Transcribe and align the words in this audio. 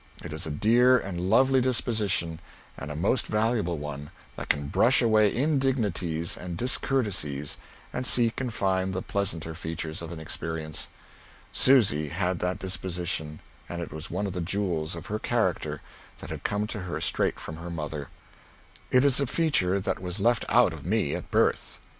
It 0.25 0.33
is 0.33 0.47
a 0.47 0.49
dear 0.49 0.97
and 0.97 1.29
lovely 1.29 1.61
disposition, 1.61 2.39
and 2.75 2.89
a 2.89 2.95
most 2.95 3.27
valuable 3.27 3.77
one, 3.77 4.09
that 4.35 4.49
can 4.49 4.65
brush 4.67 4.99
away 4.99 5.31
indignities 5.31 6.35
and 6.35 6.57
discourtesies 6.57 7.59
and 7.93 8.03
seek 8.07 8.41
and 8.41 8.51
find 8.51 8.95
the 8.95 9.03
pleasanter 9.03 9.53
features 9.53 10.01
of 10.01 10.11
an 10.11 10.19
experience. 10.19 10.87
Susy 11.51 12.07
had 12.07 12.39
that 12.39 12.57
disposition, 12.57 13.41
and 13.69 13.79
it 13.79 13.93
was 13.93 14.09
one 14.09 14.25
of 14.25 14.33
the 14.33 14.41
jewels 14.41 14.95
of 14.95 15.05
her 15.05 15.19
character 15.19 15.83
that 16.17 16.31
had 16.31 16.41
come 16.43 16.65
to 16.65 16.79
her 16.79 16.99
straight 16.99 17.39
from 17.39 17.57
her 17.57 17.69
mother. 17.69 18.07
It 18.89 19.05
is 19.05 19.19
a 19.19 19.27
feature 19.27 19.79
that 19.79 20.01
was 20.01 20.19
left 20.19 20.45
out 20.49 20.73
of 20.73 20.83
me 20.83 21.13
at 21.13 21.29
birth. 21.29 21.77